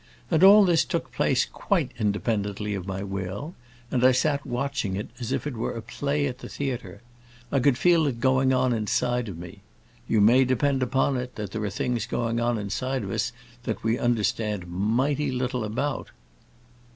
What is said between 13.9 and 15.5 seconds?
understand mighty